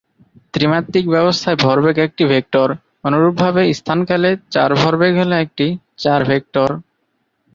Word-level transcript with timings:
ত্রিমাত্রিক 0.53 1.05
ব্যবস্থায় 1.07 1.57
ভরবেগ 1.57 1.95
একটি 1.99 2.23
ভেক্টর; 2.25 2.67
অনুরূপভাবে 3.03 3.61
স্থান-কালে 3.73 4.31
চার-ভরবেগ 4.53 5.13
হল 5.21 5.31
একটি 5.45 5.65
চার-ভেক্টর। 5.97 6.69